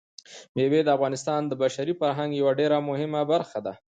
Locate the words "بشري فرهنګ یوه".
1.63-2.51